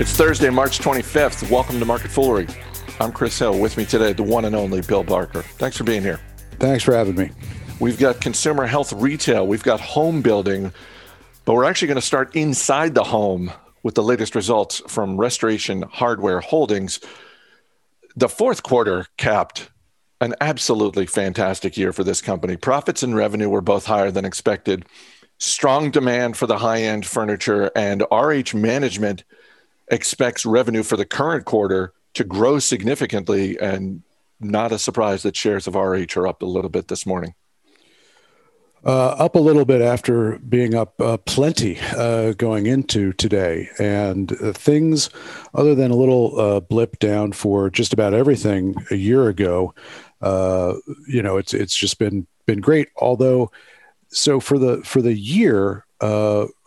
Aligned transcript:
It's 0.00 0.12
Thursday, 0.12 0.48
March 0.48 0.78
25th. 0.78 1.50
Welcome 1.50 1.78
to 1.78 1.84
Market 1.84 2.10
Foolery. 2.10 2.48
I'm 2.98 3.12
Chris 3.12 3.38
Hill. 3.38 3.58
With 3.60 3.76
me 3.76 3.84
today, 3.84 4.14
the 4.14 4.22
one 4.22 4.46
and 4.46 4.56
only 4.56 4.80
Bill 4.80 5.04
Barker. 5.04 5.42
Thanks 5.42 5.76
for 5.76 5.84
being 5.84 6.02
here. 6.02 6.18
Thanks 6.52 6.82
for 6.82 6.94
having 6.94 7.14
me. 7.14 7.30
We've 7.78 7.98
got 7.98 8.18
consumer 8.20 8.64
health 8.64 8.94
retail, 8.94 9.46
we've 9.46 9.62
got 9.62 9.80
home 9.80 10.22
building, 10.22 10.72
but 11.44 11.52
we're 11.52 11.64
actually 11.64 11.88
going 11.88 12.00
to 12.00 12.06
start 12.06 12.34
inside 12.34 12.94
the 12.94 13.04
home 13.04 13.52
with 13.82 13.94
the 13.94 14.02
latest 14.02 14.34
results 14.34 14.80
from 14.88 15.18
Restoration 15.18 15.82
Hardware 15.82 16.40
Holdings. 16.40 16.98
The 18.16 18.30
fourth 18.30 18.62
quarter 18.62 19.06
capped 19.18 19.70
an 20.22 20.34
absolutely 20.40 21.04
fantastic 21.04 21.76
year 21.76 21.92
for 21.92 22.02
this 22.02 22.22
company. 22.22 22.56
Profits 22.56 23.02
and 23.02 23.14
revenue 23.14 23.50
were 23.50 23.60
both 23.60 23.84
higher 23.84 24.10
than 24.10 24.24
expected. 24.24 24.86
Strong 25.38 25.90
demand 25.90 26.38
for 26.38 26.46
the 26.46 26.58
high 26.58 26.80
end 26.80 27.04
furniture, 27.04 27.70
and 27.76 28.02
RH 28.10 28.54
management 28.56 29.24
expects 29.92 30.44
revenue 30.44 30.82
for 30.82 30.96
the 30.96 31.04
current 31.04 31.44
quarter 31.44 31.92
to 32.14 32.24
grow 32.24 32.58
significantly. 32.58 33.58
And 33.60 34.02
not 34.40 34.72
a 34.72 34.78
surprise 34.78 35.22
that 35.22 35.36
shares 35.36 35.66
of 35.66 35.76
RH 35.76 36.16
are 36.16 36.26
up 36.26 36.42
a 36.42 36.46
little 36.46 36.70
bit 36.70 36.88
this 36.88 37.06
morning. 37.06 37.34
Uh, 38.84 39.10
up 39.10 39.36
a 39.36 39.38
little 39.38 39.64
bit 39.64 39.80
after 39.80 40.38
being 40.38 40.74
up 40.74 41.00
uh, 41.00 41.16
plenty 41.18 41.78
uh, 41.96 42.32
going 42.32 42.66
into 42.66 43.12
today. 43.12 43.68
And 43.78 44.32
uh, 44.42 44.52
things, 44.52 45.08
other 45.54 45.76
than 45.76 45.92
a 45.92 45.96
little 45.96 46.40
uh, 46.40 46.58
blip 46.58 46.98
down 46.98 47.30
for 47.30 47.70
just 47.70 47.92
about 47.92 48.12
everything 48.12 48.74
a 48.90 48.96
year 48.96 49.28
ago, 49.28 49.72
uh, 50.20 50.74
you 51.06 51.22
know, 51.22 51.36
it's 51.36 51.54
it's 51.54 51.76
just 51.76 52.00
been 52.00 52.26
been 52.46 52.60
great. 52.60 52.88
Although, 52.96 53.52
so 54.08 54.40
for 54.40 54.58
the 54.58 54.82
for 54.82 55.00
the 55.00 55.14
year, 55.14 55.86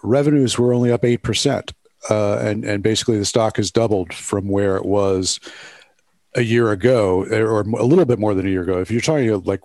revenues 0.01 0.57
were 0.57 0.73
only 0.73 0.93
up 0.93 1.03
eight 1.03 1.21
percent, 1.21 1.73
uh, 2.09 2.38
and 2.38 2.64
and 2.64 2.84
basically 2.84 3.18
the 3.18 3.26
stock 3.26 3.58
has 3.58 3.72
doubled 3.72 4.13
from 4.13 4.48
where 4.48 4.77
it 4.77 4.86
was 4.86 5.40
a 6.35 6.41
year 6.41 6.71
ago, 6.71 7.26
or 7.26 7.62
a 7.62 7.85
little 7.85 8.05
bit 8.05 8.20
more 8.20 8.34
than 8.34 8.46
a 8.46 8.49
year 8.49 8.63
ago. 8.63 8.79
If 8.79 8.91
you're 8.91 9.02
talking 9.02 9.41
like 9.43 9.62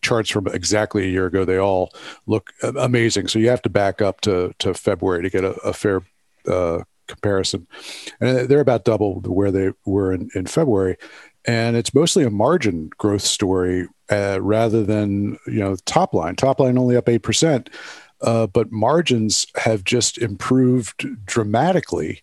charts 0.00 0.30
from 0.30 0.46
exactly 0.46 1.04
a 1.04 1.10
year 1.10 1.26
ago, 1.26 1.44
they 1.44 1.58
all 1.58 1.90
look 2.26 2.52
amazing. 2.62 3.28
So 3.28 3.38
you 3.38 3.48
have 3.48 3.62
to 3.62 3.70
back 3.70 4.00
up 4.00 4.20
to 4.22 4.52
to 4.60 4.74
February 4.74 5.22
to 5.22 5.30
get 5.30 5.44
a, 5.44 5.52
a 5.60 5.72
fair 5.72 6.02
uh, 6.46 6.82
comparison, 7.08 7.66
and 8.20 8.48
they're 8.48 8.60
about 8.60 8.84
double 8.84 9.20
where 9.22 9.50
they 9.50 9.72
were 9.84 10.12
in, 10.12 10.30
in 10.34 10.46
February 10.46 10.96
and 11.48 11.76
it's 11.76 11.94
mostly 11.94 12.24
a 12.24 12.30
margin 12.30 12.90
growth 12.98 13.22
story 13.22 13.88
uh, 14.10 14.38
rather 14.40 14.84
than 14.84 15.38
you 15.46 15.60
know 15.60 15.76
top 15.86 16.14
line. 16.14 16.36
Top 16.36 16.60
line 16.60 16.78
only 16.78 16.96
up 16.96 17.08
eight 17.08 17.22
percent, 17.22 17.70
uh, 18.20 18.46
but 18.46 18.72
margins 18.72 19.46
have 19.56 19.84
just 19.84 20.18
improved 20.18 21.06
dramatically, 21.24 22.22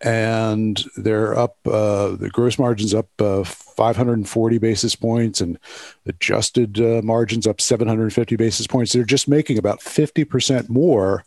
and 0.00 0.84
they're 0.96 1.36
up. 1.36 1.56
Uh, 1.66 2.16
the 2.16 2.30
gross 2.32 2.58
margins 2.58 2.94
up 2.94 3.08
uh, 3.20 3.44
540 3.44 4.58
basis 4.58 4.94
points, 4.94 5.40
and 5.40 5.58
adjusted 6.06 6.80
uh, 6.80 7.02
margins 7.02 7.46
up 7.46 7.60
750 7.60 8.36
basis 8.36 8.66
points. 8.66 8.92
They're 8.92 9.04
just 9.04 9.28
making 9.28 9.58
about 9.58 9.82
50 9.82 10.24
percent 10.24 10.68
more 10.68 11.24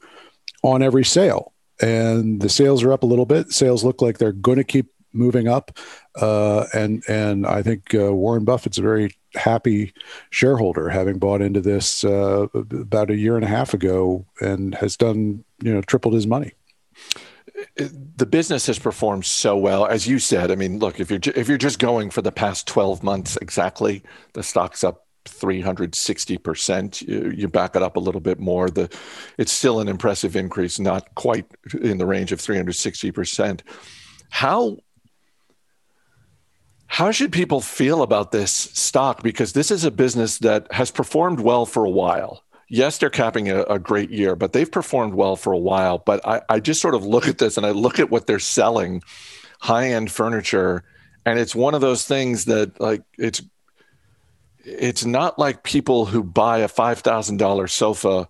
on 0.64 0.82
every 0.82 1.04
sale 1.04 1.54
and 1.82 2.42
the 2.42 2.50
sales 2.50 2.84
are 2.84 2.94
up 2.94 3.04
a 3.04 3.08
little 3.08 3.26
bit. 3.26 3.52
Sales 3.52 3.84
look 3.84 4.02
like 4.02 4.18
they're 4.18 4.32
going 4.32 4.58
to 4.58 4.64
keep 4.64 4.88
moving 5.14 5.48
up, 5.48 5.78
uh, 6.20 6.66
and 6.74 7.04
and 7.08 7.46
I 7.46 7.62
think 7.62 7.94
uh, 7.96 8.14
Warren 8.14 8.46
Buffett's 8.46 8.78
a 8.78 8.82
very 8.82 9.16
happy 9.36 9.94
shareholder, 10.30 10.90
having 10.90 11.20
bought 11.20 11.42
into 11.42 11.62
this 11.62 12.04
uh, 12.04 12.48
about 12.54 13.10
a 13.10 13.16
year 13.16 13.36
and 13.36 13.46
a 13.46 13.50
half 13.50 13.74
ago, 13.74 14.26
and 14.42 14.76
has 14.76 14.98
done 14.98 15.44
you 15.62 15.74
know 15.74 15.82
tripled 15.82 16.14
his 16.14 16.28
money. 16.28 16.54
The 17.78 18.26
business 18.26 18.66
has 18.68 18.80
performed 18.80 19.26
so 19.26 19.56
well, 19.56 19.86
as 19.86 20.08
you 20.08 20.20
said. 20.20 20.52
I 20.52 20.56
mean, 20.56 20.80
look 20.80 21.00
if 21.00 21.10
you're 21.10 21.20
if 21.36 21.48
you're 21.48 21.58
just 21.58 21.80
going 21.80 22.10
for 22.10 22.22
the 22.22 22.32
past 22.32 22.68
twelve 22.68 23.04
months 23.04 23.38
exactly, 23.38 24.04
the 24.34 24.44
stock's 24.44 24.84
up 24.84 25.04
360%. 25.26 27.08
You, 27.08 27.32
you, 27.36 27.48
back 27.48 27.76
it 27.76 27.84
up 27.84 27.96
a 27.96 28.00
little 28.00 28.22
bit 28.22 28.40
more. 28.40 28.70
The, 28.70 28.90
it's 29.38 29.52
still 29.52 29.80
an 29.80 29.88
impressive 29.88 30.36
increase, 30.36 30.80
not 30.80 31.16
quite 31.16 31.46
in 31.82 31.98
the 31.98 32.06
range 32.06 32.32
of 32.32 32.40
360%. 32.40 33.62
How 34.30 34.78
how 36.94 37.10
should 37.10 37.32
people 37.32 37.60
feel 37.60 38.04
about 38.04 38.32
this 38.32 38.52
stock? 38.52 39.24
Because 39.24 39.54
this 39.54 39.72
is 39.72 39.84
a 39.84 39.90
business 39.90 40.38
that 40.38 40.72
has 40.72 40.92
performed 40.92 41.40
well 41.40 41.66
for 41.66 41.84
a 41.84 41.90
while. 41.90 42.44
Yes, 42.70 43.00
they're 43.00 43.10
capping 43.10 43.50
a, 43.50 43.64
a 43.64 43.80
great 43.80 44.12
year, 44.12 44.36
but 44.36 44.54
they've 44.54 44.72
performed 44.72 45.16
well 45.16 45.36
for 45.36 45.52
a 45.54 45.58
while. 45.58 45.98
But 45.98 46.22
I, 46.24 46.42
I 46.50 46.60
just 46.60 46.80
sort 46.80 46.94
of 46.94 47.04
look 47.04 47.28
at 47.28 47.40
this 47.40 47.58
and 47.58 47.66
I 47.66 47.72
look 47.72 47.98
at 48.00 48.12
what 48.12 48.28
they're 48.28 48.38
selling 48.38 49.02
high 49.60 49.88
end 49.88 50.12
furniture. 50.12 50.84
And 51.26 51.40
it's 51.40 51.56
one 51.56 51.74
of 51.74 51.82
those 51.82 52.06
things 52.06 52.46
that, 52.46 52.80
like, 52.80 53.02
it's 53.18 53.42
it's 54.64 55.04
not 55.04 55.40
like 55.40 55.64
people 55.64 56.06
who 56.06 56.24
buy 56.24 56.60
a 56.60 56.70
$5,000 56.70 57.70
sofa 57.72 58.28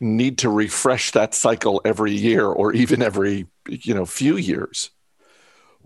need 0.00 0.38
to 0.38 0.48
refresh 0.48 1.10
that 1.10 1.34
cycle 1.34 1.82
every 1.84 2.12
year 2.12 2.46
or 2.46 2.72
even 2.72 3.02
every 3.02 3.46
you 3.68 3.92
know 3.92 4.06
few 4.06 4.38
years 4.38 4.90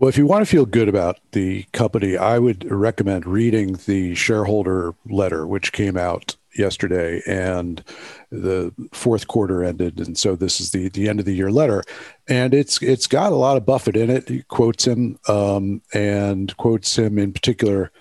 well, 0.01 0.09
if 0.09 0.17
you 0.17 0.25
want 0.25 0.43
to 0.43 0.49
feel 0.49 0.65
good 0.65 0.89
about 0.89 1.19
the 1.31 1.61
company, 1.73 2.17
I 2.17 2.39
would 2.39 2.69
recommend 2.71 3.27
reading 3.27 3.73
the 3.85 4.15
shareholder 4.15 4.95
letter, 5.05 5.45
which 5.45 5.73
came 5.73 5.95
out 5.95 6.35
yesterday, 6.57 7.21
and 7.27 7.83
the 8.31 8.73
fourth 8.93 9.27
quarter 9.27 9.63
ended, 9.63 9.99
and 9.99 10.17
so 10.17 10.35
this 10.35 10.59
is 10.59 10.71
the 10.71 10.89
the 10.89 11.07
end 11.07 11.19
of 11.19 11.27
the 11.27 11.35
year 11.35 11.51
letter, 11.51 11.83
and 12.27 12.51
it's 12.51 12.81
it's 12.81 13.05
got 13.05 13.31
a 13.31 13.35
lot 13.35 13.57
of 13.57 13.65
Buffett 13.67 13.95
in 13.95 14.09
it. 14.09 14.27
He 14.27 14.41
quotes 14.41 14.87
him 14.87 15.19
um, 15.27 15.83
and 15.93 16.57
quotes 16.57 16.97
him 16.97 17.19
in 17.19 17.31
particular. 17.31 17.91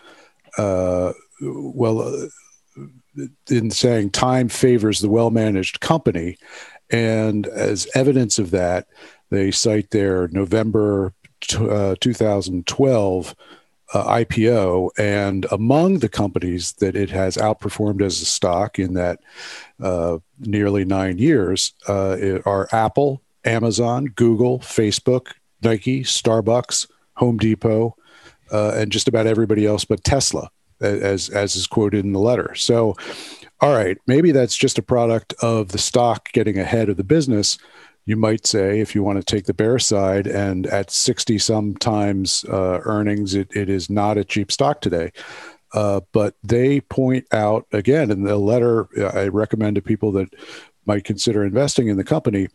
Uh, 0.57 1.13
well, 1.43 2.01
uh, 2.01 2.29
in 3.51 3.71
saying 3.71 4.11
time 4.13 4.49
favors 4.49 5.01
the 5.01 5.11
well 5.11 5.31
managed 5.31 5.81
company, 5.81 6.39
and 6.89 7.47
as 7.47 7.87
evidence 7.95 8.39
of 8.39 8.53
that, 8.53 8.87
they 9.29 9.51
cite 9.51 9.91
their 9.91 10.29
November 10.29 11.13
uh, 11.59 11.95
2012 12.01 13.35
uh, 13.93 14.05
IPO, 14.19 14.91
and 14.99 15.47
among 15.51 15.99
the 15.99 16.09
companies 16.09 16.73
that 16.75 16.95
it 16.95 17.11
has 17.11 17.37
outperformed 17.37 18.03
as 18.03 18.21
a 18.21 18.25
stock 18.25 18.79
in 18.79 18.95
that 18.95 19.21
uh, 19.83 20.19
nearly 20.39 20.85
nine 20.85 21.19
years 21.19 21.75
uh, 21.89 22.39
are 22.47 22.69
Apple, 22.73 23.21
Amazon, 23.45 24.07
Google, 24.07 24.61
Facebook, 24.61 25.33
Nike, 25.63 26.03
Starbucks, 26.05 26.89
Home 27.17 27.37
Depot, 27.37 27.97
uh, 28.53 28.73
and 28.77 28.93
just 28.93 29.09
about 29.09 29.27
everybody 29.27 29.67
else 29.67 29.85
but 29.85 30.05
Tesla, 30.05 30.51
as 30.81 31.29
as 31.29 31.57
is 31.57 31.67
quoted 31.67 32.05
in 32.05 32.13
the 32.13 32.21
letter. 32.21 32.55
So, 32.55 32.95
all 33.61 33.75
right, 33.75 33.99
maybe 34.07 34.31
that's 34.31 34.57
just 34.57 34.79
a 34.79 34.83
product 34.83 35.35
of 35.43 35.69
the 35.69 35.79
stock 35.79 36.33
getting 36.33 36.59
ahead 36.59 36.89
of 36.89 36.97
the 36.97 37.05
business 37.05 37.59
you 38.11 38.17
might 38.17 38.45
say, 38.45 38.81
if 38.81 38.93
you 38.93 39.05
want 39.05 39.19
to 39.19 39.25
take 39.25 39.47
the 39.47 39.55
bear 39.55 39.79
side, 39.79 40.27
and 40.27 40.67
at 40.67 40.91
60 40.91 41.39
some 41.39 41.77
times 41.77 42.45
uh, 42.47 42.81
earnings, 42.83 43.35
it, 43.35 43.55
it 43.55 43.71
is 43.71 43.89
not 43.89 44.19
a 44.19 44.25
cheap 44.25 44.51
stock 44.51 44.81
today. 44.81 45.13
Uh, 45.73 46.01
but 46.11 46.35
they 46.43 46.81
point 46.81 47.25
out 47.31 47.65
again 47.71 48.11
in 48.11 48.25
the 48.25 48.37
letter 48.37 48.89
I 49.17 49.29
recommend 49.29 49.77
to 49.77 49.81
people 49.81 50.11
that 50.13 50.35
might 50.87 51.05
consider 51.05 51.45
investing 51.45 51.87
in 51.87 51.97
the 51.97 52.03
company. 52.03 52.49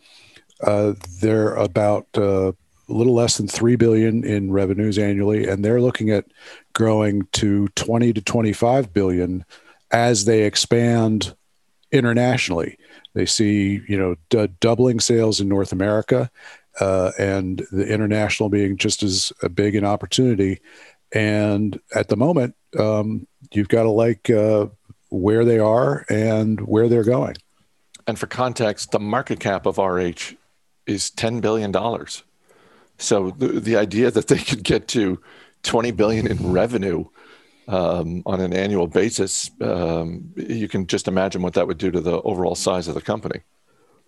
Uh, 0.61 0.95
they're 1.21 1.55
about 1.55 2.07
uh, 2.17 2.51
a 2.51 2.53
little 2.93 3.13
less 3.13 3.37
than 3.37 3.47
three 3.47 3.77
billion 3.77 4.25
in 4.25 4.51
revenues 4.51 4.97
annually, 4.97 5.47
and 5.47 5.63
they're 5.63 5.79
looking 5.79 6.09
at 6.09 6.25
growing 6.73 7.27
to 7.31 7.69
20 7.69 8.11
to 8.11 8.21
25 8.21 8.93
billion 8.93 9.45
as 9.91 10.25
they 10.25 10.43
expand 10.43 11.33
internationally. 11.95 12.77
They 13.13 13.25
see, 13.25 13.81
you 13.87 13.97
know, 13.97 14.15
d- 14.29 14.53
doubling 14.59 14.99
sales 14.99 15.39
in 15.39 15.47
North 15.47 15.71
America, 15.71 16.29
uh, 16.79 17.11
and 17.17 17.65
the 17.71 17.87
international 17.87 18.49
being 18.49 18.77
just 18.77 19.01
as 19.01 19.31
big 19.53 19.75
an 19.75 19.85
opportunity. 19.85 20.59
And 21.13 21.79
at 21.95 22.09
the 22.09 22.17
moment, 22.17 22.55
um, 22.77 23.27
you've 23.51 23.69
got 23.69 23.83
to 23.83 23.89
like 23.89 24.29
uh, 24.29 24.67
where 25.09 25.45
they 25.45 25.59
are 25.59 26.05
and 26.09 26.59
where 26.61 26.89
they're 26.89 27.03
going. 27.03 27.35
And 28.07 28.19
for 28.19 28.27
context, 28.27 28.91
the 28.91 28.99
market 28.99 29.39
cap 29.39 29.65
of 29.65 29.77
RH 29.77 30.35
is 30.85 31.09
ten 31.09 31.39
billion 31.39 31.71
dollars. 31.71 32.23
So 32.97 33.31
the, 33.31 33.59
the 33.59 33.75
idea 33.77 34.11
that 34.11 34.27
they 34.27 34.37
could 34.37 34.63
get 34.63 34.87
to 34.89 35.19
twenty 35.63 35.91
billion 35.91 36.27
in 36.27 36.51
revenue 36.51 37.05
um, 37.67 38.21
on 38.25 38.39
an 38.39 38.53
annual 38.53 38.87
basis, 38.87 39.49
um, 39.61 40.33
you 40.35 40.67
can 40.67 40.87
just 40.87 41.07
imagine 41.07 41.41
what 41.41 41.53
that 41.53 41.67
would 41.67 41.77
do 41.77 41.91
to 41.91 42.01
the 42.01 42.21
overall 42.21 42.55
size 42.55 42.87
of 42.87 42.95
the 42.95 43.01
company. 43.01 43.41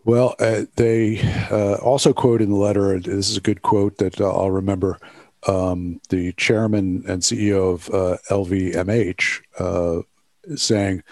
Well, 0.06 0.36
uh, 0.40 0.64
they 0.76 1.20
uh, 1.52 1.76
also 1.76 2.14
quote 2.14 2.42
in 2.42 2.50
the 2.50 2.56
letter, 2.56 2.98
this 3.00 3.30
is 3.30 3.38
a 3.38 3.42
good 3.42 3.62
quote 3.62 3.98
that 3.98 4.22
uh, 4.22 4.30
I'll 4.30 4.52
remember. 4.52 5.00
Um, 5.48 6.02
the 6.10 6.34
chairman 6.34 7.04
and 7.08 7.22
CEO 7.22 7.74
of 7.74 7.90
uh, 7.90 8.18
LVMH 8.30 9.42
uh, 9.60 10.02
saying, 10.56 11.04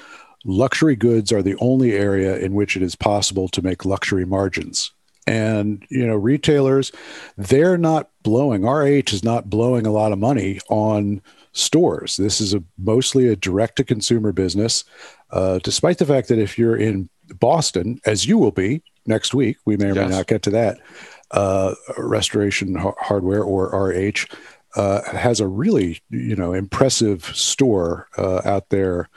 luxury 0.46 0.96
goods 0.96 1.32
are 1.32 1.44
the 1.44 1.56
only 1.60 1.94
area 1.94 2.38
in 2.38 2.54
which 2.54 2.78
it 2.78 2.84
is 2.84 2.96
possible 2.96 3.48
to 3.50 3.62
make 3.62 3.86
luxury 3.86 4.26
margins. 4.26 4.94
And, 5.28 5.84
you 5.90 6.06
know, 6.06 6.16
retailers, 6.16 6.92
they're 7.36 7.78
not 7.78 8.10
blowing, 8.22 8.64
RH 8.64 9.12
is 9.12 9.24
not 9.24 9.50
blowing 9.50 9.88
a 9.88 9.92
lot 9.92 10.12
of 10.12 10.20
money 10.20 10.60
on 10.70 11.22
stores. 11.52 12.18
This 12.18 12.40
is 12.40 12.54
a 12.54 12.64
mostly 12.78 13.28
a 13.28 13.36
direct 13.36 13.78
to 13.78 13.84
consumer 13.84 14.32
business, 14.32 14.84
uh, 15.32 15.60
despite 15.64 15.98
the 15.98 16.06
fact 16.06 16.28
that 16.28 16.38
if 16.38 16.60
you're 16.60 16.76
in 16.76 17.10
Boston, 17.40 18.00
as 18.06 18.28
you 18.28 18.38
will 18.38 18.52
be 18.52 18.84
next 19.08 19.34
week, 19.34 19.58
we 19.66 19.78
may 19.78 19.92
or 19.92 19.96
yes. 19.96 20.10
may 20.10 20.16
not 20.16 20.28
get 20.28 20.44
to 20.44 20.52
that, 20.52 20.78
uh, 21.32 21.74
Restoration 21.98 22.76
Hardware 22.76 23.44
or 23.44 23.68
RH 23.68 24.28
uh, 24.76 25.02
has 25.16 25.40
a 25.40 25.48
really, 25.48 26.02
you 26.10 26.36
know, 26.36 26.54
impressive 26.54 27.24
store 27.36 28.08
uh, 28.18 28.42
out 28.46 28.70
there 28.70 29.10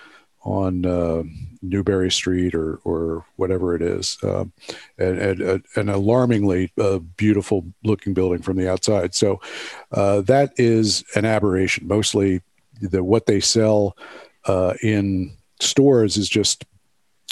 on 0.49 0.87
uh, 0.87 1.23
Newbury 1.63 2.11
Street 2.11 2.55
or 2.55 2.81
or 2.85 3.25
whatever 3.37 3.75
it 3.75 3.83
is, 3.83 4.17
um, 4.23 4.53
and, 4.97 5.19
and, 5.19 5.63
an 5.77 5.89
alarmingly 5.89 6.73
uh, 6.81 6.99
beautiful 6.99 7.67
looking 7.85 8.15
building 8.15 8.41
from 8.41 8.57
the 8.57 8.71
outside. 8.71 9.15
So 9.15 9.41
uh, 9.93 10.23
that 10.23 10.53
is 10.57 11.05
an 11.15 11.25
aberration. 11.25 11.87
Mostly, 11.87 12.41
the 12.81 13.05
what 13.05 13.27
they 13.27 13.41
sell 13.41 13.97
uh, 14.47 14.75
in 14.83 15.37
stores 15.61 16.17
is 16.17 16.29
just 16.29 16.65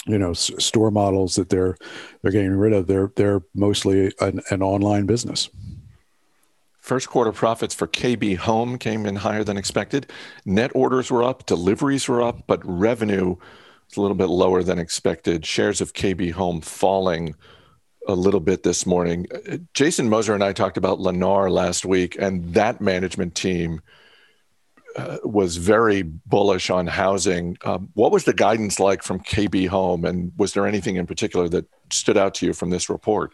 you 0.05 0.17
know 0.17 0.31
s- 0.31 0.51
store 0.59 0.91
models 0.91 1.35
that 1.35 1.49
they're 1.49 1.77
they're 2.21 2.31
getting 2.31 2.55
rid 2.55 2.73
of. 2.73 2.87
They're 2.87 3.11
they're 3.15 3.41
mostly 3.55 4.11
an, 4.19 4.41
an 4.51 4.61
online 4.61 5.07
business. 5.07 5.49
First 6.87 7.09
quarter 7.09 7.33
profits 7.33 7.75
for 7.75 7.85
KB 7.85 8.37
Home 8.37 8.77
came 8.77 9.05
in 9.05 9.17
higher 9.17 9.43
than 9.43 9.57
expected. 9.57 10.09
Net 10.45 10.71
orders 10.73 11.11
were 11.11 11.21
up, 11.21 11.45
deliveries 11.45 12.07
were 12.07 12.21
up, 12.21 12.47
but 12.47 12.61
revenue 12.63 13.35
was 13.89 13.97
a 13.97 14.01
little 14.01 14.15
bit 14.15 14.29
lower 14.29 14.63
than 14.63 14.79
expected. 14.79 15.45
Shares 15.45 15.81
of 15.81 15.91
KB 15.91 16.31
Home 16.31 16.61
falling 16.61 17.35
a 18.07 18.15
little 18.15 18.39
bit 18.39 18.63
this 18.63 18.85
morning. 18.85 19.27
Jason 19.73 20.07
Moser 20.07 20.33
and 20.33 20.41
I 20.41 20.53
talked 20.53 20.77
about 20.77 20.99
Lennar 20.99 21.51
last 21.51 21.83
week, 21.83 22.15
and 22.17 22.53
that 22.53 22.79
management 22.79 23.35
team 23.35 23.81
uh, 24.95 25.17
was 25.25 25.57
very 25.57 26.03
bullish 26.03 26.69
on 26.69 26.87
housing. 26.87 27.57
Um, 27.65 27.89
what 27.95 28.13
was 28.13 28.23
the 28.23 28.33
guidance 28.33 28.79
like 28.79 29.03
from 29.03 29.19
KB 29.19 29.67
Home, 29.67 30.05
and 30.05 30.31
was 30.37 30.53
there 30.53 30.65
anything 30.65 30.95
in 30.95 31.05
particular 31.05 31.49
that 31.49 31.65
stood 31.91 32.15
out 32.15 32.33
to 32.35 32.45
you 32.45 32.53
from 32.53 32.69
this 32.69 32.89
report? 32.89 33.33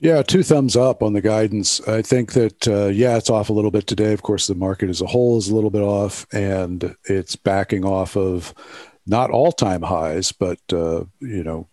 Yeah, 0.00 0.22
two 0.22 0.42
thumbs 0.42 0.76
up 0.76 1.02
on 1.02 1.12
the 1.12 1.20
guidance. 1.20 1.80
I 1.88 2.02
think 2.02 2.32
that 2.32 2.68
uh, 2.68 2.86
yeah, 2.86 3.16
it's 3.16 3.30
off 3.30 3.48
a 3.48 3.52
little 3.52 3.70
bit 3.70 3.86
today. 3.86 4.12
Of 4.12 4.22
course, 4.22 4.46
the 4.46 4.54
market 4.54 4.90
as 4.90 5.00
a 5.00 5.06
whole 5.06 5.38
is 5.38 5.48
a 5.48 5.54
little 5.54 5.70
bit 5.70 5.82
off, 5.82 6.26
and 6.32 6.94
it's 7.04 7.36
backing 7.36 7.84
off 7.84 8.16
of 8.16 8.52
not 9.06 9.30
all-time 9.30 9.82
highs, 9.82 10.32
but 10.32 10.58
uh, 10.72 11.04
you 11.20 11.44
know, 11.44 11.68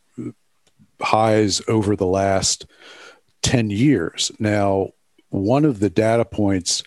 highs 1.01 1.61
over 1.67 1.95
the 1.95 2.05
last 2.05 2.65
ten 3.41 3.69
years. 3.69 4.31
Now, 4.39 4.91
one 5.29 5.65
of 5.65 5.79
the 5.79 5.89
data 5.89 6.23
points 6.23 6.83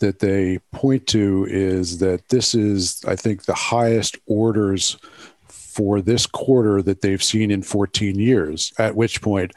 that 0.00 0.20
they 0.20 0.58
point 0.72 1.06
to 1.08 1.46
is 1.50 1.98
that 1.98 2.28
this 2.28 2.54
is, 2.54 3.02
I 3.06 3.16
think, 3.16 3.44
the 3.44 3.54
highest 3.54 4.16
orders 4.26 4.96
for 5.48 6.00
this 6.00 6.26
quarter 6.26 6.82
that 6.82 7.00
they've 7.00 7.22
seen 7.22 7.50
in 7.50 7.62
14 7.62 8.18
years. 8.18 8.72
At 8.78 8.94
which 8.94 9.20
point 9.20 9.52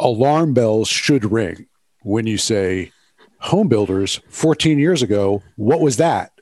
alarm 0.00 0.54
bells 0.54 0.88
should 0.88 1.30
ring 1.30 1.66
when 2.02 2.26
you 2.26 2.38
say 2.38 2.92
home 3.40 3.68
builders 3.68 4.20
14 4.28 4.78
years 4.78 5.02
ago 5.02 5.42
what 5.56 5.80
was 5.80 5.96
that? 5.96 6.32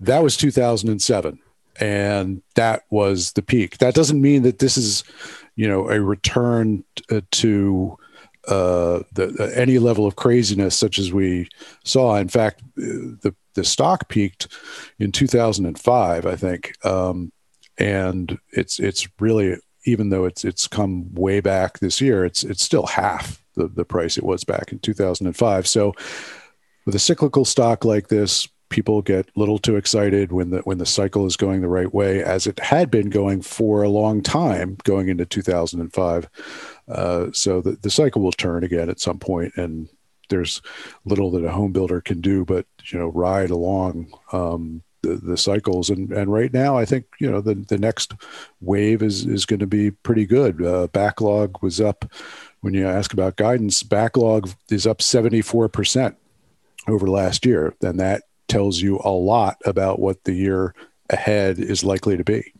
That 0.00 0.22
was 0.22 0.36
2007 0.36 1.38
and 1.80 2.42
that 2.54 2.82
was 2.90 3.32
the 3.32 3.42
peak. 3.42 3.78
That 3.78 3.94
doesn't 3.94 4.20
mean 4.20 4.42
that 4.42 4.58
this 4.58 4.76
is 4.76 5.04
you 5.56 5.68
know 5.68 5.88
a 5.88 6.00
return 6.00 6.84
to 7.08 7.98
uh, 8.48 9.00
the, 9.12 9.52
any 9.54 9.78
level 9.78 10.06
of 10.06 10.16
craziness 10.16 10.76
such 10.76 10.98
as 10.98 11.12
we 11.12 11.48
saw. 11.84 12.16
In 12.16 12.28
fact 12.28 12.62
the 12.76 13.34
the 13.54 13.64
stock 13.64 14.08
peaked 14.08 14.48
in 14.98 15.12
2005 15.12 16.26
i 16.26 16.36
think 16.36 16.72
um, 16.84 17.32
and 17.78 18.38
it's 18.50 18.78
it's 18.78 19.08
really 19.18 19.56
even 19.84 20.10
though 20.10 20.24
it's 20.24 20.44
it's 20.44 20.68
come 20.68 21.12
way 21.14 21.40
back 21.40 21.78
this 21.78 22.00
year, 22.00 22.24
it's 22.24 22.44
it's 22.44 22.62
still 22.62 22.86
half 22.86 23.42
the, 23.54 23.68
the 23.68 23.84
price 23.84 24.16
it 24.16 24.24
was 24.24 24.44
back 24.44 24.72
in 24.72 24.78
2005. 24.78 25.66
So 25.66 25.94
with 26.86 26.94
a 26.94 27.00
cyclical 27.00 27.44
stock 27.44 27.84
like 27.84 28.08
this, 28.08 28.48
people 28.68 29.02
get 29.02 29.28
little 29.36 29.58
too 29.58 29.76
excited 29.76 30.32
when 30.32 30.50
the 30.50 30.58
when 30.60 30.78
the 30.78 30.86
cycle 30.86 31.26
is 31.26 31.36
going 31.36 31.60
the 31.60 31.68
right 31.68 31.92
way, 31.92 32.22
as 32.22 32.46
it 32.46 32.58
had 32.58 32.90
been 32.90 33.10
going 33.10 33.42
for 33.42 33.82
a 33.82 33.88
long 33.88 34.22
time, 34.22 34.76
going 34.84 35.08
into 35.08 35.26
2005. 35.26 36.28
Uh, 36.88 37.26
so 37.32 37.60
the, 37.60 37.72
the 37.82 37.90
cycle 37.90 38.22
will 38.22 38.32
turn 38.32 38.64
again 38.64 38.88
at 38.88 39.00
some 39.00 39.18
point, 39.18 39.52
and 39.56 39.88
there's 40.28 40.62
little 41.04 41.30
that 41.30 41.44
a 41.44 41.50
home 41.52 41.72
builder 41.72 42.00
can 42.00 42.20
do 42.20 42.44
but 42.44 42.66
you 42.86 42.98
know 42.98 43.08
ride 43.08 43.50
along 43.50 44.10
um, 44.32 44.82
the, 45.02 45.16
the 45.16 45.36
cycles. 45.36 45.90
And, 45.90 46.12
and 46.12 46.32
right 46.32 46.52
now, 46.52 46.76
I 46.76 46.84
think, 46.84 47.06
you 47.18 47.30
know, 47.30 47.40
the, 47.40 47.54
the 47.54 47.78
next 47.78 48.14
wave 48.60 49.02
is, 49.02 49.26
is 49.26 49.46
going 49.46 49.60
to 49.60 49.66
be 49.66 49.90
pretty 49.90 50.26
good. 50.26 50.64
Uh, 50.64 50.86
backlog 50.88 51.62
was 51.62 51.80
up 51.80 52.04
when 52.62 52.74
you 52.74 52.86
ask 52.86 53.12
about 53.12 53.36
guidance, 53.36 53.82
backlog 53.82 54.48
is 54.70 54.86
up 54.86 54.98
74% 54.98 56.14
over 56.88 57.06
last 57.08 57.44
year. 57.44 57.74
Then 57.80 57.96
that 57.98 58.22
tells 58.48 58.80
you 58.80 59.00
a 59.04 59.10
lot 59.10 59.60
about 59.64 59.98
what 59.98 60.24
the 60.24 60.32
year 60.32 60.74
ahead 61.10 61.58
is 61.58 61.84
likely 61.84 62.16
to 62.16 62.24
be. 62.24 62.52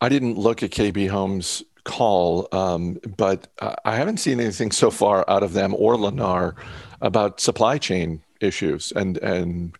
I 0.00 0.08
didn't 0.10 0.36
look 0.36 0.62
at 0.62 0.70
KB 0.70 1.08
Homes 1.08 1.62
call, 1.84 2.48
um, 2.52 2.98
but 3.16 3.48
I 3.84 3.96
haven't 3.96 4.18
seen 4.18 4.40
anything 4.40 4.72
so 4.72 4.90
far 4.90 5.24
out 5.28 5.42
of 5.42 5.54
them 5.54 5.74
or 5.74 5.96
Lennar 5.96 6.54
about 7.00 7.40
supply 7.40 7.78
chain 7.78 8.22
issues 8.40 8.92
and 8.92 9.16
and 9.18 9.76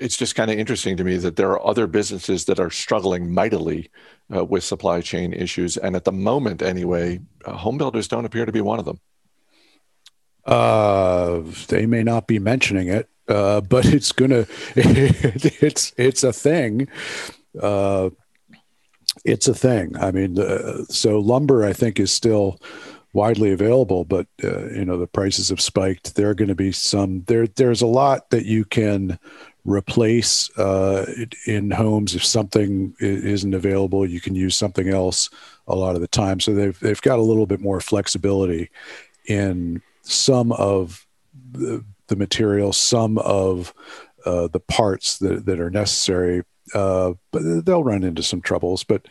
it's 0.00 0.16
just 0.16 0.34
kind 0.34 0.50
of 0.50 0.58
interesting 0.58 0.96
to 0.96 1.04
me 1.04 1.16
that 1.16 1.36
there 1.36 1.50
are 1.50 1.66
other 1.66 1.86
businesses 1.86 2.44
that 2.46 2.58
are 2.58 2.70
struggling 2.70 3.32
mightily 3.32 3.90
uh, 4.34 4.44
with 4.44 4.64
supply 4.64 5.00
chain 5.00 5.32
issues, 5.32 5.76
and 5.76 5.96
at 5.96 6.04
the 6.04 6.12
moment, 6.12 6.62
anyway, 6.62 7.20
uh, 7.44 7.52
home 7.52 7.78
builders 7.78 8.08
don't 8.08 8.24
appear 8.24 8.46
to 8.46 8.52
be 8.52 8.60
one 8.60 8.78
of 8.78 8.84
them. 8.84 9.00
Uh, 10.44 11.42
they 11.68 11.86
may 11.86 12.02
not 12.02 12.26
be 12.26 12.38
mentioning 12.38 12.88
it, 12.88 13.08
uh, 13.28 13.60
but 13.74 13.86
it's 13.86 14.12
gonna. 14.12 14.46
it's 14.76 15.92
it's 15.96 16.24
a 16.24 16.32
thing. 16.32 16.88
Uh, 17.60 18.10
it's 19.24 19.46
a 19.46 19.54
thing. 19.54 19.96
I 19.98 20.10
mean, 20.10 20.36
so 20.88 21.18
lumber, 21.18 21.64
I 21.66 21.74
think, 21.74 22.00
is 22.00 22.10
still 22.10 22.58
widely 23.12 23.52
available, 23.52 24.04
but 24.04 24.26
uh, 24.42 24.68
you 24.70 24.84
know 24.84 24.98
the 24.98 25.06
prices 25.06 25.50
have 25.50 25.60
spiked. 25.60 26.14
There 26.14 26.30
are 26.30 26.34
going 26.34 26.48
to 26.48 26.54
be 26.54 26.72
some 26.72 27.24
there. 27.24 27.46
There's 27.46 27.82
a 27.82 27.86
lot 27.86 28.30
that 28.30 28.46
you 28.46 28.64
can 28.64 29.18
replace 29.64 30.50
uh, 30.58 31.06
in 31.46 31.70
homes 31.70 32.14
if 32.14 32.24
something 32.24 32.94
isn't 33.00 33.54
available. 33.54 34.06
You 34.06 34.20
can 34.20 34.34
use 34.34 34.56
something 34.56 34.88
else 34.88 35.30
a 35.68 35.76
lot 35.76 35.94
of 35.94 36.00
the 36.00 36.08
time. 36.08 36.40
So 36.40 36.54
they've 36.54 36.78
they've 36.80 37.00
got 37.00 37.18
a 37.18 37.22
little 37.22 37.46
bit 37.46 37.60
more 37.60 37.80
flexibility 37.80 38.70
in 39.26 39.82
some 40.02 40.52
of 40.52 41.06
the, 41.52 41.84
the 42.08 42.16
material, 42.16 42.72
some 42.72 43.18
of 43.18 43.72
uh, 44.26 44.48
the 44.48 44.60
parts 44.60 45.18
that, 45.18 45.46
that 45.46 45.60
are 45.60 45.70
necessary. 45.70 46.42
Uh, 46.74 47.14
but 47.30 47.64
they'll 47.64 47.84
run 47.84 48.04
into 48.04 48.22
some 48.22 48.40
troubles. 48.40 48.82
But 48.84 49.06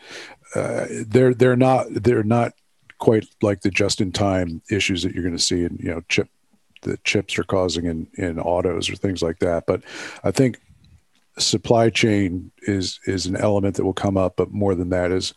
uh, 0.54 0.86
they're 1.06 1.34
they're 1.34 1.56
not 1.56 1.86
they're 1.90 2.24
not 2.24 2.52
quite 2.98 3.26
like 3.40 3.62
the 3.62 3.70
just-in-time 3.70 4.62
issues 4.70 5.02
that 5.02 5.12
you're 5.12 5.24
going 5.24 5.36
to 5.36 5.42
see 5.42 5.64
in 5.64 5.76
you 5.80 5.90
know 5.90 6.02
chip 6.08 6.28
the 6.82 6.98
chips 7.04 7.38
are 7.38 7.44
causing 7.44 7.86
in 7.86 8.06
in 8.14 8.38
autos 8.38 8.90
or 8.90 8.96
things 8.96 9.22
like 9.22 9.38
that. 9.40 9.64
But 9.66 9.82
I 10.24 10.30
think 10.30 10.60
supply 11.38 11.90
chain 11.90 12.50
is 12.62 13.00
is 13.06 13.26
an 13.26 13.36
element 13.36 13.76
that 13.76 13.84
will 13.84 13.92
come 13.92 14.16
up, 14.16 14.36
but 14.36 14.52
more 14.52 14.74
than 14.74 14.90
that 14.90 15.10
is 15.10 15.34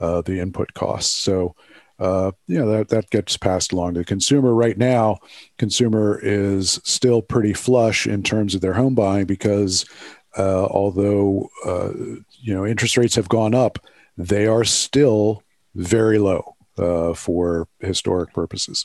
uh, 0.00 0.22
the 0.22 0.40
input 0.40 0.74
costs. 0.74 1.12
So. 1.12 1.54
Uh, 1.98 2.30
you 2.46 2.58
know 2.58 2.68
that 2.68 2.90
that 2.90 3.08
gets 3.08 3.38
passed 3.38 3.72
along 3.72 3.94
to 3.94 4.00
the 4.00 4.04
consumer. 4.04 4.52
Right 4.52 4.76
now, 4.76 5.16
consumer 5.56 6.20
is 6.22 6.78
still 6.84 7.22
pretty 7.22 7.54
flush 7.54 8.06
in 8.06 8.22
terms 8.22 8.54
of 8.54 8.60
their 8.60 8.74
home 8.74 8.94
buying 8.94 9.24
because 9.24 9.86
uh, 10.36 10.66
although 10.66 11.48
uh, 11.64 11.92
you 12.38 12.52
know 12.52 12.66
interest 12.66 12.98
rates 12.98 13.14
have 13.14 13.30
gone 13.30 13.54
up, 13.54 13.78
they 14.18 14.46
are 14.46 14.62
still 14.62 15.42
very 15.74 16.18
low 16.18 16.56
uh, 16.78 17.14
for 17.14 17.66
historic 17.80 18.32
purposes. 18.34 18.84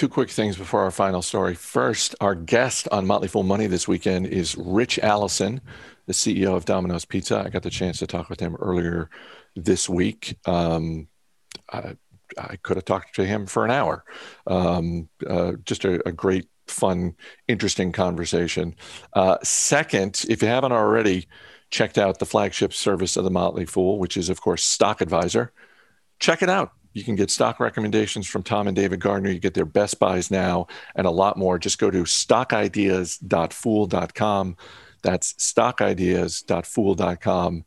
Two 0.00 0.08
quick 0.08 0.30
things 0.30 0.56
before 0.56 0.80
our 0.80 0.90
final 0.90 1.20
story. 1.20 1.54
First, 1.54 2.14
our 2.22 2.34
guest 2.34 2.88
on 2.90 3.06
Motley 3.06 3.28
Fool 3.28 3.42
Money 3.42 3.66
this 3.66 3.86
weekend 3.86 4.28
is 4.28 4.56
Ritch 4.56 4.98
Allison, 4.98 5.60
the 6.06 6.14
CEO 6.14 6.56
of 6.56 6.64
Domino's 6.64 7.04
Pizza. 7.04 7.42
I 7.44 7.50
got 7.50 7.62
the 7.62 7.68
chance 7.68 7.98
to 7.98 8.06
talk 8.06 8.30
with 8.30 8.40
him 8.40 8.56
earlier 8.60 9.10
this 9.56 9.90
week. 9.90 10.38
Um, 10.46 11.06
I, 11.70 11.98
I, 12.38 12.56
could 12.62 12.78
have 12.78 12.86
talked 12.86 13.14
to 13.16 13.26
him 13.26 13.44
for 13.44 13.66
an 13.66 13.70
hour. 13.70 14.06
Um, 14.46 15.10
uh, 15.28 15.52
just 15.66 15.84
a, 15.84 16.00
a, 16.08 16.12
great, 16.12 16.48
fun, 16.66 17.14
interesting 17.46 17.92
conversation. 17.92 18.76
Uh, 19.12 19.36
second, 19.42 20.24
if 20.30 20.40
you 20.40 20.48
haven't 20.48 20.72
already 20.72 21.28
checked 21.68 21.98
out 21.98 22.20
the 22.20 22.24
flagship 22.24 22.72
service 22.72 23.18
of 23.18 23.24
the 23.24 23.30
Motley 23.30 23.66
Fool, 23.66 23.98
which 23.98 24.16
is, 24.16 24.30
of 24.30 24.40
course, 24.40 24.64
Stock 24.64 25.02
Advisor, 25.02 25.52
check 26.20 26.40
it 26.40 26.48
out 26.48 26.72
You 26.92 27.04
can 27.04 27.14
get 27.14 27.30
stock 27.30 27.60
recommendations 27.60 28.26
from 28.26 28.42
Tom 28.42 28.66
and 28.66 28.74
David 28.74 28.98
Gardner. 29.00 29.30
You 29.30 29.38
get 29.38 29.54
their 29.54 29.64
best 29.64 29.98
buys 29.98 30.30
now 30.30 30.66
and 30.94 31.06
a 31.06 31.10
lot 31.10 31.38
more. 31.38 31.58
Just 31.58 31.78
go 31.78 31.90
to 31.90 32.02
stockideas.fool.com. 32.02 34.56
That's 35.02 35.32
stockideas.fool.com. 35.34 37.64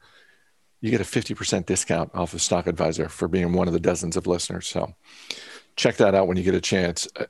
You 0.82 0.92
get 0.92 1.02
a 1.02 1.06
50% 1.06 1.66
discount 1.66 2.12
off 2.14 2.34
of 2.34 2.42
Stock 2.42 2.68
Advisor 2.68 3.08
for 3.08 3.30
being 3.30 3.54
one 3.54 3.68
of 3.68 3.74
the 3.74 3.80
dozens 3.80 4.18
of 4.18 4.28
listeners. 4.28 4.68
So 4.68 4.94
check 5.78 5.96
that 5.98 6.14
out 6.14 6.28
when 6.28 6.38
you 6.38 6.44
get 6.44 6.56
a 6.56 6.62
chance. 6.62 7.08
Uh, 7.16 7.26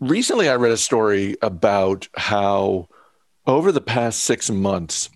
recently, 0.00 0.50
I 0.50 0.56
read 0.56 0.72
a 0.72 0.76
story 0.76 1.36
about 1.40 2.08
how 2.14 2.88
over 3.46 3.72
the 3.72 3.80
past 3.80 4.20
six 4.20 4.50
months, 4.50 5.08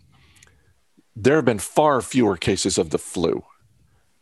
there 1.15 1.37
have 1.37 1.45
been 1.45 1.59
far 1.59 2.01
fewer 2.01 2.39
cases 2.39 2.79
of 2.79 2.89
the 2.89 2.99
flu 2.99 3.45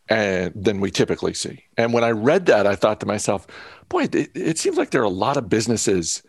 and 0.08 0.52
than 0.54 0.80
we 0.80 0.90
typically 0.90 1.34
see. 1.34 1.64
And 1.76 1.92
when 1.92 2.04
I 2.04 2.10
read 2.10 2.46
that, 2.46 2.66
I 2.66 2.76
thought 2.76 3.00
to 3.00 3.06
myself, 3.06 3.46
boy, 3.88 4.04
it, 4.04 4.30
it 4.34 4.58
seems 4.58 4.76
like 4.76 4.90
there 4.90 5.02
are 5.02 5.04
a 5.04 5.10
lot 5.10 5.36
of 5.36 5.48
businesses 5.48 6.22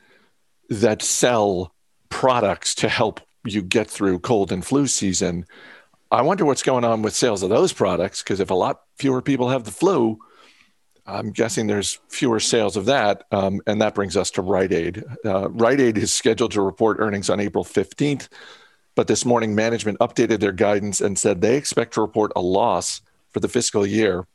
that 0.70 1.02
sell 1.02 1.74
products 2.10 2.76
to 2.76 2.90
help 2.90 3.22
you 3.46 3.62
get 3.62 3.90
through 3.90 4.20
cold 4.20 4.52
and 4.52 4.66
flu 4.66 4.88
season. 4.88 5.46
I 6.12 6.22
wonder 6.22 6.46
what's 6.46 6.64
going 6.64 6.84
on 6.84 7.02
with 7.02 7.16
sales 7.16 7.44
of 7.44 7.50
those 7.50 7.72
products 7.72 8.22
because 8.22 8.40
if 8.40 8.50
a 8.50 8.56
lot 8.56 8.82
fewer 8.98 9.22
people 9.22 9.50
have 9.50 9.64
the 9.64 9.72
flu, 9.72 10.20
I'm 11.06 11.32
guessing 11.32 11.68
there's 11.68 12.00
fewer 12.10 12.40
sales 12.40 12.78
of 12.78 12.86
that. 12.86 13.24
Um, 13.32 13.62
and 13.66 13.82
that 13.82 13.96
brings 13.96 14.18
us 14.18 14.32
to 14.32 14.42
Rite 14.42 14.72
Aid. 14.74 15.04
Uh, 15.26 15.50
Rite 15.50 15.80
Aid 15.80 15.98
is 15.98 16.14
scheduled 16.14 16.52
to 16.52 16.62
report 16.62 16.98
earnings 17.00 17.30
on 17.30 17.40
April 17.40 17.64
15th, 17.64 18.28
but 18.96 19.08
this 19.08 19.26
morning 19.26 19.56
management 19.56 20.00
updated 20.00 20.40
their 20.40 20.52
guidance 20.52 21.02
and 21.02 21.18
said 21.18 21.42
they 21.42 21.56
expect 21.56 21.94
to 21.94 22.02
report 22.02 22.32
a 22.36 22.42
loss 22.42 23.02
for 23.32 23.40
the 23.40 23.48
fiscal 23.48 23.86
year. 23.86 24.28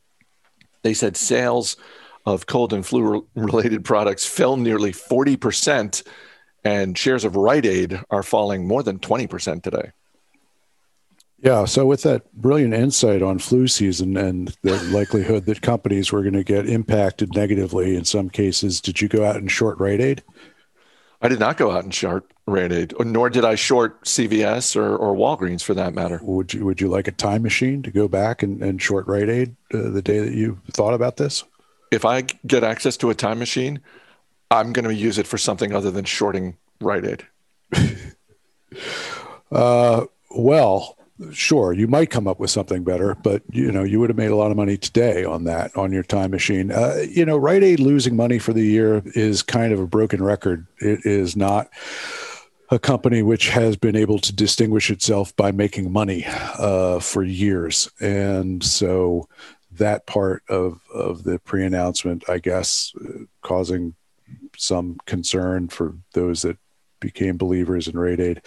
They 0.82 0.94
said 0.94 1.16
sales 1.16 1.76
of 2.26 2.46
cold 2.46 2.72
and 2.72 2.84
flu 2.84 3.26
related 3.34 3.84
products 3.84 4.26
fell 4.26 4.56
nearly 4.56 4.92
40%, 4.92 6.06
and 6.64 6.96
shares 6.96 7.24
of 7.24 7.36
Rite 7.36 7.66
Aid 7.66 8.00
are 8.10 8.22
falling 8.22 8.66
more 8.66 8.82
than 8.82 8.98
20% 8.98 9.62
today. 9.62 9.92
Yeah. 11.38 11.66
So, 11.66 11.84
with 11.84 12.02
that 12.04 12.32
brilliant 12.32 12.72
insight 12.72 13.20
on 13.20 13.38
flu 13.38 13.68
season 13.68 14.16
and 14.16 14.56
the 14.62 14.82
likelihood 14.84 15.44
that 15.44 15.60
companies 15.60 16.10
were 16.10 16.22
going 16.22 16.32
to 16.32 16.42
get 16.42 16.66
impacted 16.66 17.34
negatively 17.34 17.96
in 17.96 18.06
some 18.06 18.30
cases, 18.30 18.80
did 18.80 19.02
you 19.02 19.08
go 19.08 19.26
out 19.26 19.36
and 19.36 19.50
short 19.50 19.78
Rite 19.78 20.00
Aid? 20.00 20.22
I 21.20 21.28
did 21.28 21.40
not 21.40 21.58
go 21.58 21.70
out 21.70 21.84
and 21.84 21.94
short 21.94 22.32
Rite 22.46 22.72
Aid, 22.72 22.94
nor 23.00 23.30
did 23.30 23.44
I 23.44 23.54
short 23.54 24.02
CVS 24.04 24.76
or, 24.76 24.96
or 24.96 25.14
Walgreens 25.14 25.62
for 25.62 25.72
that 25.74 25.94
matter. 25.94 26.20
Would 26.22 26.52
you 26.52 26.64
Would 26.66 26.80
you 26.80 26.88
like 26.88 27.08
a 27.08 27.12
time 27.12 27.42
machine 27.42 27.82
to 27.82 27.90
go 27.90 28.06
back 28.06 28.42
and, 28.42 28.62
and 28.62 28.80
short 28.82 29.06
Rite 29.06 29.30
Aid 29.30 29.56
uh, 29.72 29.88
the 29.90 30.02
day 30.02 30.18
that 30.18 30.34
you 30.34 30.60
thought 30.72 30.92
about 30.92 31.16
this? 31.16 31.44
If 31.90 32.04
I 32.04 32.22
get 32.46 32.62
access 32.62 32.96
to 32.98 33.08
a 33.08 33.14
time 33.14 33.38
machine, 33.38 33.80
I'm 34.50 34.72
going 34.72 34.84
to 34.84 34.94
use 34.94 35.16
it 35.16 35.26
for 35.26 35.38
something 35.38 35.72
other 35.72 35.90
than 35.90 36.04
shorting 36.04 36.58
Rite 36.80 37.06
Aid. 37.06 37.26
uh, 39.52 40.04
well, 40.30 40.98
sure 41.30 41.72
you 41.72 41.86
might 41.86 42.10
come 42.10 42.26
up 42.26 42.40
with 42.40 42.50
something 42.50 42.82
better 42.82 43.14
but 43.14 43.40
you 43.52 43.70
know 43.70 43.84
you 43.84 44.00
would 44.00 44.10
have 44.10 44.16
made 44.16 44.32
a 44.32 44.36
lot 44.36 44.50
of 44.50 44.56
money 44.56 44.76
today 44.76 45.24
on 45.24 45.44
that 45.44 45.74
on 45.76 45.92
your 45.92 46.02
time 46.02 46.32
machine 46.32 46.72
uh, 46.72 46.96
you 47.08 47.24
know 47.24 47.36
Rite 47.36 47.62
Aid 47.62 47.78
losing 47.78 48.16
money 48.16 48.40
for 48.40 48.52
the 48.52 48.64
year 48.64 49.00
is 49.14 49.40
kind 49.40 49.72
of 49.72 49.78
a 49.78 49.86
broken 49.86 50.20
record 50.22 50.66
it 50.78 51.06
is 51.06 51.36
not 51.36 51.70
a 52.74 52.78
company 52.78 53.22
which 53.22 53.48
has 53.48 53.76
been 53.76 53.96
able 53.96 54.18
to 54.18 54.34
distinguish 54.34 54.90
itself 54.90 55.34
by 55.36 55.52
making 55.52 55.92
money 55.92 56.24
uh, 56.58 56.98
for 57.00 57.22
years 57.22 57.88
and 58.00 58.62
so 58.62 59.28
that 59.70 60.06
part 60.06 60.42
of 60.48 60.80
of 60.92 61.24
the 61.24 61.38
pre-announcement 61.40 62.28
i 62.28 62.38
guess 62.38 62.92
uh, 63.00 63.24
causing 63.42 63.94
some 64.56 64.98
concern 65.06 65.68
for 65.68 65.94
those 66.12 66.42
that 66.42 66.58
became 67.00 67.36
believers 67.36 67.88
in 67.88 67.98
Rite 67.98 68.20
Aid. 68.20 68.42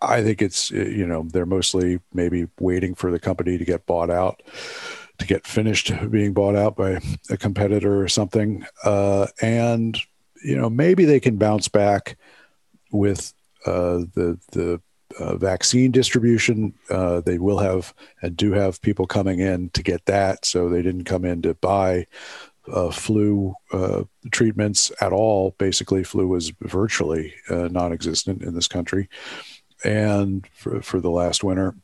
I 0.00 0.22
think 0.22 0.42
it's 0.42 0.72
uh, 0.72 0.76
you 0.76 1.06
know 1.06 1.26
they're 1.30 1.46
mostly 1.46 2.00
maybe 2.12 2.48
waiting 2.58 2.94
for 2.94 3.10
the 3.10 3.20
company 3.20 3.58
to 3.58 3.64
get 3.64 3.86
bought 3.86 4.10
out, 4.10 4.42
to 5.18 5.26
get 5.26 5.46
finished 5.46 5.92
being 6.10 6.32
bought 6.32 6.56
out 6.56 6.76
by 6.76 7.00
a 7.28 7.36
competitor 7.36 8.02
or 8.02 8.08
something, 8.08 8.64
uh, 8.84 9.26
and 9.42 9.98
you 10.42 10.56
know 10.56 10.70
maybe 10.70 11.04
they 11.04 11.20
can 11.20 11.36
bounce 11.36 11.68
back 11.68 12.16
with 12.90 13.32
the 13.64 14.38
the 14.52 14.80
uh, 15.18 15.36
vaccine 15.36 15.90
distribution. 15.90 16.74
Uh, 16.88 17.20
they 17.20 17.38
will 17.38 17.58
have 17.58 17.94
and 18.22 18.36
do 18.36 18.52
have 18.52 18.80
people 18.82 19.06
coming 19.06 19.40
in 19.40 19.70
to 19.70 19.82
get 19.82 20.04
that, 20.06 20.44
so 20.44 20.68
they 20.68 20.82
didn't 20.82 21.04
come 21.04 21.24
in 21.24 21.42
to 21.42 21.54
buy 21.54 22.06
uh, 22.72 22.90
flu 22.90 23.54
uh, 23.72 24.04
treatments 24.30 24.92
at 25.00 25.12
all. 25.12 25.54
Basically, 25.58 26.04
flu 26.04 26.28
was 26.28 26.50
virtually 26.60 27.34
uh, 27.48 27.68
non-existent 27.68 28.42
in 28.42 28.54
this 28.54 28.68
country, 28.68 29.08
and 29.84 30.46
for, 30.52 30.80
for 30.82 31.00
the 31.00 31.10
last 31.10 31.42
winter. 31.42 31.74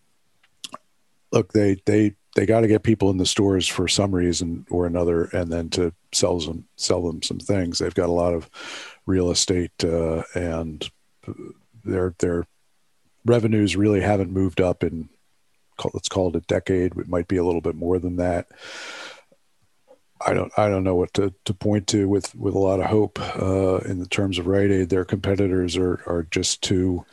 Look, 1.33 1.53
they 1.53 1.77
they 1.87 2.15
they 2.37 2.47
got 2.47 2.61
to 2.61 2.69
get 2.69 2.83
people 2.83 3.11
in 3.11 3.17
the 3.17 3.27
stores 3.27 3.67
for 3.67 3.89
some 3.89 4.15
reason 4.15 4.67
or 4.71 4.87
another, 4.87 5.25
and 5.25 5.51
then 5.51 5.69
to 5.71 5.93
sell 6.13 6.39
them 6.39 6.67
sell 6.77 7.03
them 7.03 7.23
some 7.23 7.39
things. 7.39 7.79
They've 7.79 7.95
got 7.95 8.09
a 8.09 8.13
lot 8.13 8.35
of 8.35 8.49
real 9.07 9.31
estate, 9.31 9.73
uh, 9.83 10.23
and 10.35 10.89
their 11.87 12.15
their 12.19 12.47
revenues 13.25 13.77
really 13.77 14.01
haven't 14.01 14.31
moved 14.31 14.61
up 14.61 14.85
in 14.85 15.09
let's 15.93 16.09
call 16.09 16.29
it 16.29 16.37
a 16.37 16.41
decade. 16.41 16.97
It 16.97 17.09
might 17.09 17.29
be 17.29 17.37
a 17.37 17.45
little 17.45 17.61
bit 17.61 17.75
more 17.75 17.99
than 17.99 18.17
that. 18.17 18.47
I 20.25 20.33
don't 20.33 20.53
I 20.57 20.69
don't 20.69 20.85
know 20.85 20.95
what 20.95 21.13
to, 21.15 21.35
to 21.45 21.55
point 21.55 21.87
to 21.89 22.09
with 22.09 22.35
with 22.35 22.55
a 22.55 22.59
lot 22.59 22.81
of 22.81 22.87
hope 22.87 23.21
uh, 23.21 23.79
in 23.79 23.99
the 23.99 24.09
terms 24.09 24.39
of 24.39 24.47
Rite 24.47 24.71
Aid. 24.71 24.89
Their 24.89 25.05
competitors 25.05 25.77
are 25.77 26.03
are 26.07 26.27
just 26.31 26.63
too 26.63 27.05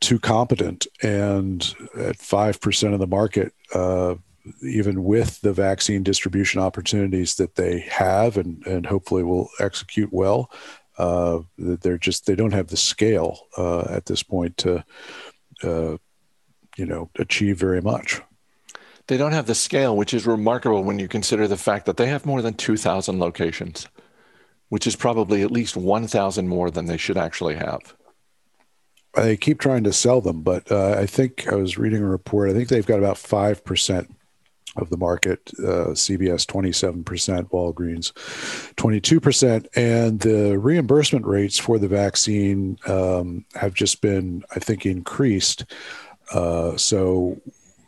too 0.00 0.18
competent, 0.18 0.86
and 1.02 1.74
at 1.96 2.16
five 2.16 2.60
percent 2.60 2.92
of 2.92 3.00
the 3.00 3.06
market, 3.06 3.52
uh, 3.72 4.16
even 4.62 5.04
with 5.04 5.40
the 5.42 5.52
vaccine 5.52 6.02
distribution 6.02 6.60
opportunities 6.60 7.36
that 7.36 7.54
they 7.54 7.80
have, 7.80 8.36
and 8.36 8.66
and 8.66 8.86
hopefully 8.86 9.22
will 9.22 9.48
execute 9.60 10.12
well, 10.12 10.50
uh, 10.98 11.40
they're 11.58 11.98
just 11.98 12.26
they 12.26 12.34
don't 12.34 12.52
have 12.52 12.68
the 12.68 12.76
scale 12.76 13.46
uh, 13.56 13.82
at 13.88 14.06
this 14.06 14.22
point 14.22 14.56
to, 14.58 14.84
uh, 15.62 15.96
you 16.76 16.86
know, 16.86 17.10
achieve 17.18 17.58
very 17.58 17.80
much. 17.80 18.20
They 19.08 19.16
don't 19.16 19.32
have 19.32 19.46
the 19.46 19.54
scale, 19.54 19.96
which 19.96 20.14
is 20.14 20.26
remarkable 20.26 20.84
when 20.84 20.98
you 20.98 21.08
consider 21.08 21.48
the 21.48 21.56
fact 21.56 21.86
that 21.86 21.96
they 21.96 22.06
have 22.06 22.24
more 22.24 22.42
than 22.42 22.54
two 22.54 22.76
thousand 22.76 23.18
locations, 23.18 23.88
which 24.68 24.86
is 24.86 24.96
probably 24.96 25.42
at 25.42 25.50
least 25.50 25.76
one 25.76 26.06
thousand 26.06 26.48
more 26.48 26.70
than 26.70 26.86
they 26.86 26.96
should 26.96 27.18
actually 27.18 27.56
have. 27.56 27.94
They 29.14 29.36
keep 29.36 29.58
trying 29.58 29.84
to 29.84 29.92
sell 29.92 30.20
them, 30.20 30.42
but 30.42 30.70
uh, 30.72 30.96
I 30.98 31.06
think 31.06 31.46
I 31.52 31.56
was 31.56 31.76
reading 31.76 32.02
a 32.02 32.06
report. 32.06 32.48
I 32.48 32.54
think 32.54 32.68
they've 32.68 32.86
got 32.86 32.98
about 32.98 33.18
five 33.18 33.64
percent 33.64 34.14
of 34.76 34.90
the 34.90 34.96
market. 34.96 35.50
Uh, 35.58 35.94
seven 35.94 37.04
percent, 37.04 37.50
Walgreens 37.50 38.12
twenty 38.76 39.00
two 39.00 39.20
percent, 39.20 39.68
and 39.74 40.20
the 40.20 40.58
reimbursement 40.58 41.26
rates 41.26 41.58
for 41.58 41.78
the 41.78 41.88
vaccine 41.88 42.78
um, 42.86 43.44
have 43.54 43.74
just 43.74 44.00
been, 44.00 44.44
I 44.54 44.58
think, 44.58 44.86
increased. 44.86 45.64
Uh, 46.32 46.76
so, 46.76 47.40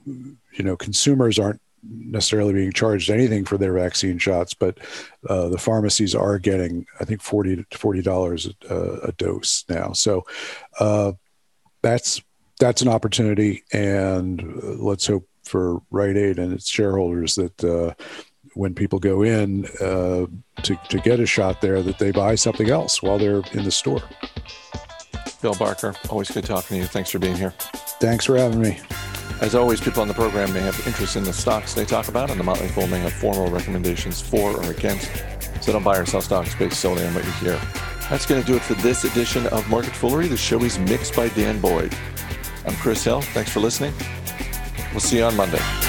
you 0.05 0.65
know, 0.65 0.77
consumers 0.77 1.39
aren't 1.39 1.61
necessarily 1.87 2.53
being 2.53 2.73
charged 2.73 3.11
anything 3.11 3.45
for 3.45 3.59
their 3.59 3.73
vaccine 3.73 4.19
shots, 4.19 4.55
but 4.55 4.79
uh, 5.29 5.49
the 5.49 5.59
pharmacies 5.59 6.15
are 6.15 6.39
getting, 6.39 6.87
I 7.01 7.05
think, 7.05 7.23
forty 7.23 7.57
to 7.57 7.79
forty 7.79 8.03
dollars 8.03 8.49
a, 8.69 8.75
a, 9.05 9.13
dose 9.13 9.65
now. 9.69 9.93
So 9.93 10.27
uh, 10.79 11.13
that's 11.83 12.23
that's 12.59 12.83
an 12.83 12.89
opportunity, 12.89 13.65
and 13.73 14.41
uh, 14.43 14.83
let's 14.83 15.07
hope 15.07 15.29
for 15.45 15.81
Rite 15.91 16.17
Aid 16.17 16.39
and 16.39 16.53
its 16.53 16.69
shareholders 16.69 17.35
that 17.37 17.65
uh, 17.65 17.95
when 18.55 18.75
people 18.75 18.99
go 18.99 19.23
in 19.23 19.67
uh, 19.81 20.27
to 20.63 20.77
to 20.89 20.99
get 20.99 21.21
a 21.21 21.27
shot 21.27 21.61
there, 21.61 21.83
that 21.83 21.99
they 21.99 22.13
buy 22.13 22.35
something 22.35 22.71
else 22.71 23.03
while 23.03 23.19
they're 23.19 23.43
in 23.53 23.65
the 23.65 23.71
store. 23.71 24.03
Bill 25.43 25.55
Barker, 25.55 25.95
always 26.09 26.31
good 26.31 26.45
talking 26.45 26.77
to 26.77 26.83
you. 26.83 26.87
Thanks 26.87 27.11
for 27.11 27.19
being 27.19 27.37
here. 27.37 27.53
Thanks 28.01 28.25
for 28.25 28.37
having 28.37 28.61
me. 28.61 28.81
As 29.41 29.55
always, 29.55 29.81
people 29.81 30.01
on 30.01 30.09
the 30.09 30.15
program 30.15 30.53
may 30.53 30.61
have 30.61 30.87
interest 30.87 31.17
in 31.17 31.25
the 31.25 31.33
stocks 31.33 31.75
they 31.75 31.85
talk 31.85 32.09
about, 32.09 32.31
and 32.31 32.39
the 32.39 32.45
Motley 32.45 32.69
Fool 32.69 32.87
may 32.87 33.01
have 33.01 33.13
formal 33.13 33.51
recommendations 33.51 34.21
for 34.21 34.57
or 34.57 34.71
against. 34.71 35.11
So 35.61 35.73
don't 35.73 35.83
buy 35.83 35.99
or 35.99 36.07
sell 36.07 36.23
stocks 36.23 36.55
based 36.55 36.81
solely 36.81 37.05
on 37.07 37.15
what 37.15 37.25
you 37.25 37.33
hear. 37.33 37.61
That's 38.09 38.27
going 38.27 38.41
to 38.41 38.47
do 38.47 38.57
it 38.57 38.63
for 38.63 38.75
this 38.75 39.05
edition 39.05 39.47
of 39.49 39.69
Market 39.69 39.93
Foolery. 39.93 40.29
The 40.29 40.37
show 40.37 40.63
is 40.63 40.79
mixed 40.79 41.17
by 41.17 41.29
Dan 41.29 41.61
Boyd. 41.61 41.95
I'm 42.67 42.75
Chris 42.77 43.03
Hill. 43.05 43.23
Thanks 43.23 43.51
for 43.51 43.61
listening. 43.61 43.93
We'll 44.95 45.01
see 45.01 45.17
you 45.17 45.25
on 45.25 45.37
Monday. 45.37 45.84